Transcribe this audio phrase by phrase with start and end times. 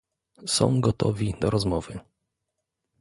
[0.47, 1.99] Są gotowi do rozmowy